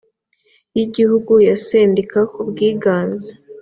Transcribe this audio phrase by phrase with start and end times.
[0.75, 3.31] y igihugu ya sendika ku bwiganze